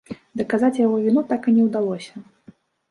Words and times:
Даказаць 0.41 0.81
яго 0.85 0.97
віну 1.03 1.25
так 1.31 1.41
і 1.53 1.57
не 1.59 1.63
ўдалося. 1.69 2.29